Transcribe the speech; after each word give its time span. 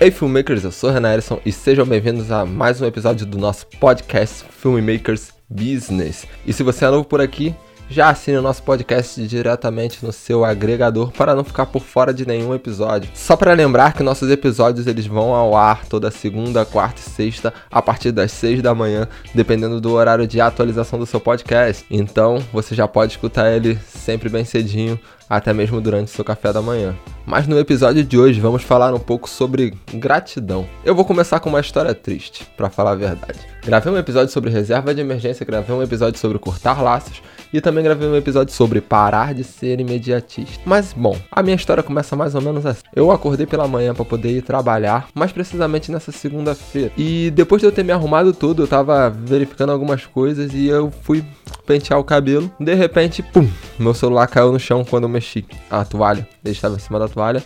Ei 0.00 0.10
filmmakers, 0.10 0.64
eu 0.64 0.72
sou 0.72 0.90
Renan 0.90 1.12
Erison 1.12 1.40
e 1.46 1.52
sejam 1.52 1.86
bem-vindos 1.86 2.32
a 2.32 2.44
mais 2.44 2.80
um 2.80 2.86
episódio 2.86 3.24
do 3.24 3.38
nosso 3.38 3.66
podcast 3.78 4.44
Filmmakers 4.50 5.30
Business. 5.48 6.26
E 6.44 6.52
se 6.52 6.62
você 6.62 6.84
é 6.84 6.90
novo 6.90 7.04
por 7.04 7.20
aqui, 7.20 7.54
já 7.88 8.08
assine 8.08 8.38
o 8.38 8.42
nosso 8.42 8.62
podcast 8.62 9.24
diretamente 9.26 10.04
no 10.04 10.12
seu 10.12 10.44
agregador 10.44 11.12
para 11.12 11.34
não 11.34 11.44
ficar 11.44 11.66
por 11.66 11.82
fora 11.82 12.12
de 12.12 12.26
nenhum 12.26 12.54
episódio. 12.54 13.10
Só 13.14 13.36
para 13.36 13.52
lembrar 13.52 13.92
que 13.92 14.02
nossos 14.02 14.30
episódios 14.30 14.86
eles 14.86 15.06
vão 15.06 15.34
ao 15.34 15.54
ar 15.54 15.84
toda 15.86 16.10
segunda, 16.10 16.64
quarta 16.64 17.00
e 17.00 17.10
sexta 17.10 17.52
a 17.70 17.82
partir 17.82 18.10
das 18.10 18.32
6 18.32 18.62
da 18.62 18.74
manhã, 18.74 19.06
dependendo 19.34 19.80
do 19.80 19.92
horário 19.92 20.26
de 20.26 20.40
atualização 20.40 20.98
do 20.98 21.06
seu 21.06 21.20
podcast. 21.20 21.84
Então, 21.90 22.42
você 22.52 22.74
já 22.74 22.88
pode 22.88 23.12
escutar 23.12 23.52
ele 23.52 23.78
sempre 23.86 24.28
bem 24.28 24.44
cedinho, 24.44 24.98
até 25.28 25.52
mesmo 25.52 25.80
durante 25.80 26.08
o 26.08 26.10
seu 26.10 26.24
café 26.24 26.52
da 26.52 26.62
manhã. 26.62 26.96
Mas 27.26 27.46
no 27.46 27.58
episódio 27.58 28.04
de 28.04 28.18
hoje 28.18 28.40
vamos 28.40 28.62
falar 28.62 28.92
um 28.92 28.98
pouco 28.98 29.28
sobre 29.28 29.74
gratidão. 29.94 30.66
Eu 30.84 30.94
vou 30.94 31.04
começar 31.04 31.40
com 31.40 31.48
uma 31.48 31.60
história 31.60 31.94
triste, 31.94 32.46
para 32.56 32.68
falar 32.68 32.92
a 32.92 32.96
verdade. 32.96 33.38
Gravei 33.64 33.92
um 33.92 33.96
episódio 33.96 34.32
sobre 34.32 34.50
reserva 34.50 34.94
de 34.94 35.00
emergência, 35.00 35.46
gravei 35.46 35.74
um 35.74 35.82
episódio 35.82 36.18
sobre 36.18 36.38
cortar 36.38 36.82
laços 36.82 37.22
e 37.52 37.60
também 37.60 37.84
gravei 37.84 38.08
um 38.08 38.16
episódio 38.16 38.52
sobre 38.52 38.80
parar 38.80 39.34
de 39.34 39.44
ser 39.44 39.78
imediatista. 39.78 40.60
Mas 40.64 40.92
bom, 40.92 41.16
a 41.30 41.42
minha 41.42 41.54
história 41.54 41.82
começa 41.82 42.16
mais 42.16 42.34
ou 42.34 42.40
menos 42.40 42.66
assim. 42.66 42.82
Eu 42.94 43.10
acordei 43.12 43.46
pela 43.46 43.68
manhã 43.68 43.94
para 43.94 44.04
poder 44.04 44.30
ir 44.30 44.42
trabalhar, 44.42 45.08
mais 45.14 45.30
precisamente 45.30 45.92
nessa 45.92 46.10
segunda-feira. 46.10 46.90
E 46.96 47.30
depois 47.30 47.60
de 47.60 47.68
eu 47.68 47.72
ter 47.72 47.84
me 47.84 47.92
arrumado 47.92 48.32
tudo, 48.32 48.64
eu 48.64 48.68
tava 48.68 49.08
verificando 49.10 49.70
algumas 49.70 50.06
coisas 50.06 50.52
e 50.52 50.66
eu 50.66 50.92
fui 51.02 51.24
pentear 51.66 52.00
o 52.00 52.04
cabelo. 52.04 52.50
De 52.58 52.74
repente, 52.74 53.22
pum, 53.22 53.48
meu 53.82 53.94
celular 53.94 54.26
caiu 54.26 54.52
no 54.52 54.60
chão 54.60 54.84
quando 54.84 55.04
eu 55.04 55.08
mexi 55.08 55.44
a 55.70 55.84
toalha. 55.84 56.26
Ele 56.44 56.54
estava 56.54 56.76
em 56.76 56.78
cima 56.78 56.98
da 56.98 57.08
toalha 57.08 57.42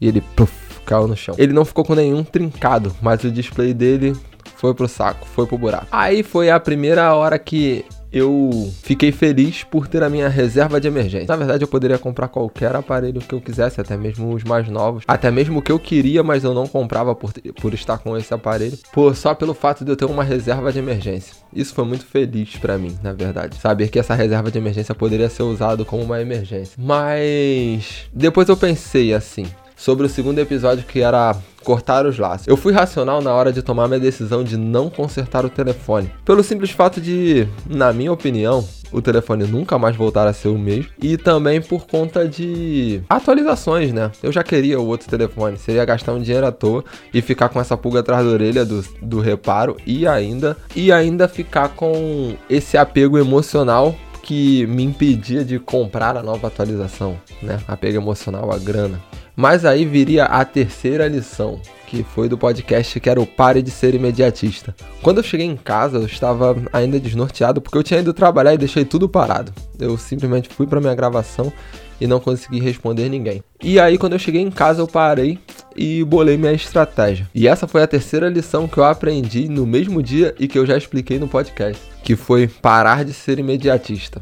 e 0.00 0.06
ele 0.06 0.20
puf, 0.20 0.80
caiu 0.84 1.08
no 1.08 1.16
chão. 1.16 1.34
Ele 1.38 1.52
não 1.52 1.64
ficou 1.64 1.84
com 1.84 1.94
nenhum 1.94 2.22
trincado, 2.22 2.94
mas 3.02 3.24
o 3.24 3.30
display 3.30 3.74
dele 3.74 4.16
foi 4.56 4.74
pro 4.74 4.88
saco, 4.88 5.26
foi 5.26 5.46
pro 5.46 5.58
buraco. 5.58 5.86
Aí 5.90 6.22
foi 6.22 6.50
a 6.50 6.58
primeira 6.58 7.14
hora 7.14 7.38
que 7.38 7.84
eu 8.12 8.72
fiquei 8.82 9.12
feliz 9.12 9.64
por 9.64 9.86
ter 9.86 10.02
a 10.02 10.08
minha 10.08 10.28
reserva 10.28 10.80
de 10.80 10.88
emergência. 10.88 11.28
Na 11.28 11.36
verdade, 11.36 11.62
eu 11.62 11.68
poderia 11.68 11.98
comprar 11.98 12.28
qualquer 12.28 12.74
aparelho 12.74 13.20
que 13.20 13.34
eu 13.34 13.40
quisesse, 13.40 13.80
até 13.80 13.96
mesmo 13.96 14.32
os 14.32 14.44
mais 14.44 14.68
novos, 14.68 15.04
até 15.06 15.30
mesmo 15.30 15.58
o 15.58 15.62
que 15.62 15.72
eu 15.72 15.78
queria, 15.78 16.22
mas 16.22 16.44
eu 16.44 16.54
não 16.54 16.66
comprava 16.66 17.14
por, 17.14 17.32
por 17.60 17.74
estar 17.74 17.98
com 17.98 18.16
esse 18.16 18.32
aparelho, 18.32 18.78
por 18.92 19.14
só 19.14 19.34
pelo 19.34 19.54
fato 19.54 19.84
de 19.84 19.90
eu 19.90 19.96
ter 19.96 20.06
uma 20.06 20.24
reserva 20.24 20.72
de 20.72 20.78
emergência. 20.78 21.34
Isso 21.52 21.74
foi 21.74 21.84
muito 21.84 22.06
feliz 22.06 22.56
para 22.56 22.78
mim, 22.78 22.98
na 23.02 23.12
verdade, 23.12 23.56
saber 23.56 23.88
que 23.88 23.98
essa 23.98 24.14
reserva 24.14 24.50
de 24.50 24.58
emergência 24.58 24.94
poderia 24.94 25.28
ser 25.28 25.42
usado 25.42 25.84
como 25.84 26.02
uma 26.02 26.20
emergência. 26.20 26.74
Mas 26.78 28.08
depois 28.12 28.48
eu 28.48 28.56
pensei 28.56 29.14
assim, 29.14 29.46
sobre 29.76 30.06
o 30.06 30.08
segundo 30.08 30.40
episódio 30.40 30.84
que 30.84 31.00
era 31.00 31.36
cortar 31.68 32.06
os 32.06 32.18
laços. 32.18 32.48
Eu 32.48 32.56
fui 32.56 32.72
racional 32.72 33.20
na 33.20 33.30
hora 33.30 33.52
de 33.52 33.60
tomar 33.60 33.86
minha 33.88 34.00
decisão 34.00 34.42
de 34.42 34.56
não 34.56 34.88
consertar 34.88 35.44
o 35.44 35.50
telefone, 35.50 36.10
pelo 36.24 36.42
simples 36.42 36.70
fato 36.70 36.98
de, 36.98 37.46
na 37.68 37.92
minha 37.92 38.10
opinião, 38.10 38.66
o 38.90 39.02
telefone 39.02 39.44
nunca 39.44 39.78
mais 39.78 39.94
voltar 39.94 40.26
a 40.26 40.32
ser 40.32 40.48
o 40.48 40.58
mesmo 40.58 40.90
e 40.98 41.18
também 41.18 41.60
por 41.60 41.86
conta 41.86 42.26
de 42.26 43.02
atualizações, 43.06 43.92
né? 43.92 44.10
Eu 44.22 44.32
já 44.32 44.42
queria 44.42 44.80
o 44.80 44.86
outro 44.86 45.10
telefone, 45.10 45.58
seria 45.58 45.84
gastar 45.84 46.14
um 46.14 46.22
dinheiro 46.22 46.46
à 46.46 46.50
toa 46.50 46.82
e 47.12 47.20
ficar 47.20 47.50
com 47.50 47.60
essa 47.60 47.76
pulga 47.76 48.00
atrás 48.00 48.24
da 48.24 48.32
orelha 48.32 48.64
do, 48.64 48.82
do 49.02 49.20
reparo 49.20 49.76
e 49.86 50.06
ainda 50.06 50.56
e 50.74 50.90
ainda 50.90 51.28
ficar 51.28 51.68
com 51.68 52.34
esse 52.48 52.78
apego 52.78 53.18
emocional 53.18 53.94
que 54.22 54.66
me 54.68 54.84
impedia 54.84 55.44
de 55.44 55.58
comprar 55.58 56.16
a 56.16 56.22
nova 56.22 56.46
atualização, 56.46 57.18
né? 57.42 57.60
Apego 57.68 57.98
emocional, 57.98 58.50
a 58.50 58.58
grana. 58.58 58.98
Mas 59.38 59.64
aí 59.64 59.84
viria 59.84 60.24
a 60.24 60.44
terceira 60.44 61.06
lição, 61.06 61.60
que 61.86 62.02
foi 62.02 62.28
do 62.28 62.36
podcast 62.36 62.98
que 62.98 63.08
era 63.08 63.20
o 63.20 63.26
Pare 63.26 63.62
de 63.62 63.70
Ser 63.70 63.94
Imediatista. 63.94 64.74
Quando 65.00 65.18
eu 65.18 65.22
cheguei 65.22 65.46
em 65.46 65.54
casa, 65.54 65.98
eu 65.98 66.06
estava 66.06 66.56
ainda 66.72 66.98
desnorteado 66.98 67.60
porque 67.60 67.78
eu 67.78 67.84
tinha 67.84 68.00
ido 68.00 68.12
trabalhar 68.12 68.52
e 68.52 68.58
deixei 68.58 68.84
tudo 68.84 69.08
parado. 69.08 69.52
Eu 69.78 69.96
simplesmente 69.96 70.48
fui 70.48 70.66
para 70.66 70.80
minha 70.80 70.92
gravação 70.92 71.52
e 72.00 72.06
não 72.08 72.18
consegui 72.18 72.58
responder 72.58 73.08
ninguém. 73.08 73.40
E 73.62 73.78
aí, 73.78 73.96
quando 73.96 74.14
eu 74.14 74.18
cheguei 74.18 74.42
em 74.42 74.50
casa, 74.50 74.82
eu 74.82 74.88
parei 74.88 75.38
e 75.76 76.02
bolei 76.02 76.36
minha 76.36 76.52
estratégia. 76.52 77.30
E 77.32 77.46
essa 77.46 77.68
foi 77.68 77.84
a 77.84 77.86
terceira 77.86 78.28
lição 78.28 78.66
que 78.66 78.78
eu 78.78 78.84
aprendi 78.84 79.48
no 79.48 79.64
mesmo 79.64 80.02
dia 80.02 80.34
e 80.36 80.48
que 80.48 80.58
eu 80.58 80.66
já 80.66 80.76
expliquei 80.76 81.20
no 81.20 81.28
podcast, 81.28 81.80
que 82.02 82.16
foi 82.16 82.48
parar 82.48 83.04
de 83.04 83.12
ser 83.12 83.38
imediatista 83.38 84.20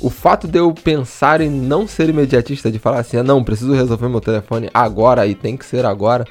o 0.00 0.10
fato 0.10 0.46
de 0.46 0.58
eu 0.58 0.72
pensar 0.72 1.40
em 1.40 1.50
não 1.50 1.86
ser 1.86 2.08
imediatista, 2.08 2.70
de 2.70 2.78
falar 2.78 3.00
assim, 3.00 3.16
ah, 3.16 3.22
não, 3.22 3.42
preciso 3.42 3.72
resolver 3.72 4.08
meu 4.08 4.20
telefone 4.20 4.68
agora 4.72 5.26
e 5.26 5.34
tem 5.34 5.56
que 5.56 5.64
ser 5.64 5.84
agora, 5.84 6.24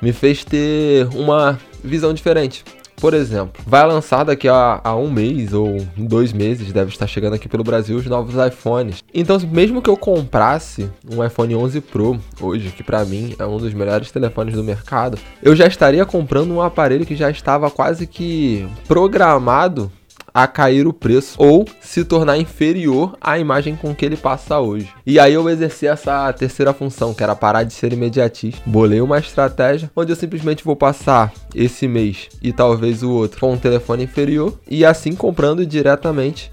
me 0.00 0.12
fez 0.12 0.44
ter 0.44 1.06
uma 1.14 1.58
visão 1.82 2.12
diferente. 2.14 2.64
Por 3.00 3.14
exemplo, 3.14 3.64
vai 3.66 3.86
lançar 3.86 4.24
daqui 4.24 4.46
a, 4.46 4.78
a, 4.84 4.94
um 4.94 5.10
mês 5.10 5.54
ou 5.54 5.78
dois 5.96 6.34
meses, 6.34 6.70
deve 6.70 6.90
estar 6.90 7.06
chegando 7.06 7.32
aqui 7.32 7.48
pelo 7.48 7.64
Brasil 7.64 7.96
os 7.96 8.04
novos 8.04 8.34
iPhones. 8.46 9.02
Então, 9.14 9.38
mesmo 9.50 9.80
que 9.80 9.88
eu 9.88 9.96
comprasse 9.96 10.90
um 11.10 11.24
iPhone 11.24 11.56
11 11.56 11.80
Pro 11.80 12.20
hoje, 12.38 12.68
que 12.68 12.82
para 12.82 13.02
mim 13.06 13.34
é 13.38 13.46
um 13.46 13.56
dos 13.56 13.72
melhores 13.72 14.12
telefones 14.12 14.54
do 14.54 14.62
mercado, 14.62 15.18
eu 15.42 15.56
já 15.56 15.66
estaria 15.66 16.04
comprando 16.04 16.52
um 16.52 16.60
aparelho 16.60 17.06
que 17.06 17.16
já 17.16 17.30
estava 17.30 17.70
quase 17.70 18.06
que 18.06 18.68
programado 18.86 19.90
a 20.32 20.46
cair 20.46 20.86
o 20.86 20.92
preço 20.92 21.34
ou 21.38 21.64
se 21.80 22.04
tornar 22.04 22.38
inferior 22.38 23.16
à 23.20 23.38
imagem 23.38 23.76
com 23.76 23.94
que 23.94 24.04
ele 24.04 24.16
passa 24.16 24.58
hoje. 24.58 24.88
E 25.06 25.18
aí 25.18 25.34
eu 25.34 25.48
exerci 25.48 25.86
essa 25.86 26.32
terceira 26.32 26.72
função, 26.72 27.14
que 27.14 27.22
era 27.22 27.36
parar 27.36 27.64
de 27.64 27.72
ser 27.72 27.92
imediatista. 27.92 28.62
Bolei 28.66 29.00
uma 29.00 29.18
estratégia 29.18 29.90
onde 29.94 30.12
eu 30.12 30.16
simplesmente 30.16 30.64
vou 30.64 30.76
passar 30.76 31.32
esse 31.54 31.86
mês 31.88 32.28
e 32.42 32.52
talvez 32.52 33.02
o 33.02 33.10
outro 33.10 33.40
com 33.40 33.52
um 33.52 33.58
telefone 33.58 34.04
inferior 34.04 34.58
e 34.68 34.84
assim 34.84 35.14
comprando 35.14 35.66
diretamente 35.66 36.52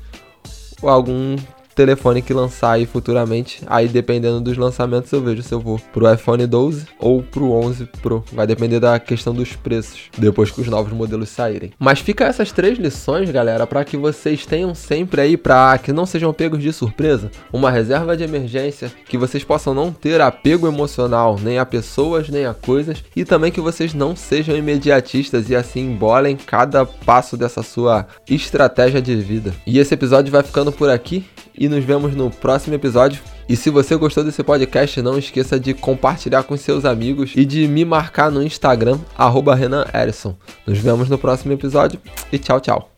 algum 0.82 1.36
telefone 1.78 2.24
que 2.24 2.34
lançar 2.34 2.72
aí 2.72 2.88
futuramente. 2.88 3.62
Aí 3.68 3.88
dependendo 3.88 4.42
dos 4.42 4.58
lançamentos 4.58 5.12
eu 5.12 5.22
vejo 5.22 5.44
se 5.44 5.54
eu 5.54 5.60
vou 5.60 5.80
pro 5.94 6.12
iPhone 6.12 6.46
12 6.48 6.88
ou 7.00 7.22
pro 7.22 7.52
11 7.52 7.86
Pro. 8.02 8.26
Vai 8.34 8.48
depender 8.48 8.80
da 8.80 9.00
questão 9.00 9.34
dos 9.34 9.56
preços 9.56 10.10
depois 10.18 10.50
que 10.50 10.60
os 10.60 10.68
novos 10.68 10.92
modelos 10.92 11.30
saírem. 11.30 11.72
Mas 11.78 12.00
fica 12.00 12.26
essas 12.26 12.52
três 12.52 12.80
lições, 12.80 13.30
galera, 13.30 13.68
para 13.68 13.86
que 13.86 13.96
vocês 13.96 14.46
tenham 14.46 14.74
sempre 14.74 15.22
aí 15.22 15.38
para 15.38 15.78
que 15.78 15.94
não 15.94 16.06
sejam 16.06 16.34
pegos 16.34 16.62
de 16.62 16.74
surpresa, 16.74 17.30
uma 17.54 17.70
reserva 17.70 18.18
de 18.18 18.24
emergência, 18.24 18.92
que 19.08 19.18
vocês 19.18 19.44
possam 19.44 19.74
não 19.74 19.92
ter 19.92 20.20
apego 20.20 20.68
emocional 20.68 21.38
nem 21.42 21.60
a 21.60 21.66
pessoas 21.66 22.30
nem 22.30 22.46
a 22.46 22.54
coisas 22.54 23.04
e 23.16 23.24
também 23.24 23.52
que 23.52 23.62
vocês 23.62 23.94
não 23.94 24.16
sejam 24.16 24.58
imediatistas 24.58 25.50
e 25.50 25.56
assim 25.56 25.82
embolem 25.82 26.36
cada 26.36 26.86
passo 26.86 27.38
dessa 27.38 27.62
sua 27.62 28.08
estratégia 28.28 29.02
de 29.02 29.16
vida. 29.16 29.54
E 29.66 29.78
esse 29.78 29.94
episódio 29.94 30.32
vai 30.32 30.42
ficando 30.42 30.72
por 30.72 30.90
aqui 30.90 31.26
e 31.58 31.67
nos 31.68 31.84
vemos 31.84 32.16
no 32.16 32.30
próximo 32.30 32.76
episódio. 32.76 33.22
E 33.50 33.56
se 33.56 33.70
você 33.70 33.96
gostou 33.96 34.24
desse 34.24 34.44
podcast, 34.44 35.02
não 35.02 35.18
esqueça 35.18 35.60
de 35.60 35.74
compartilhar 35.74 36.44
com 36.44 36.58
seus 36.58 36.84
amigos 36.84 37.32
e 37.36 37.46
de 37.46 37.68
me 37.68 37.86
marcar 37.86 38.30
no 38.30 38.44
Instagram, 38.44 39.00
arroba. 39.18 39.58
Nos 40.66 40.78
vemos 40.80 41.10
no 41.10 41.18
próximo 41.18 41.54
episódio 41.54 42.00
e 42.32 42.38
tchau, 42.38 42.60
tchau. 42.60 42.97